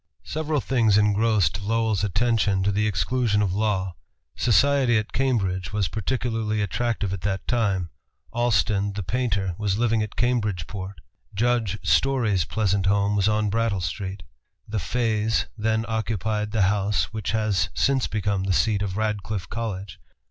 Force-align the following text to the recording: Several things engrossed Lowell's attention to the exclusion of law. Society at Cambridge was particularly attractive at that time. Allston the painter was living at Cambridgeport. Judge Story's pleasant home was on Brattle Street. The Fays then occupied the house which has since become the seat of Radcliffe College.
Several 0.25 0.59
things 0.61 0.97
engrossed 0.97 1.61
Lowell's 1.61 2.03
attention 2.03 2.63
to 2.63 2.71
the 2.71 2.87
exclusion 2.87 3.43
of 3.43 3.53
law. 3.53 3.93
Society 4.35 4.97
at 4.97 5.13
Cambridge 5.13 5.71
was 5.71 5.87
particularly 5.89 6.59
attractive 6.59 7.13
at 7.13 7.21
that 7.21 7.45
time. 7.47 7.91
Allston 8.33 8.93
the 8.93 9.03
painter 9.03 9.53
was 9.59 9.77
living 9.77 10.01
at 10.01 10.15
Cambridgeport. 10.15 11.01
Judge 11.35 11.77
Story's 11.83 12.45
pleasant 12.45 12.87
home 12.87 13.15
was 13.15 13.27
on 13.27 13.51
Brattle 13.51 13.79
Street. 13.81 14.23
The 14.67 14.79
Fays 14.79 15.45
then 15.55 15.85
occupied 15.87 16.49
the 16.51 16.63
house 16.63 17.13
which 17.13 17.29
has 17.33 17.69
since 17.75 18.07
become 18.07 18.45
the 18.45 18.53
seat 18.53 18.81
of 18.81 18.97
Radcliffe 18.97 19.49
College. 19.49 19.99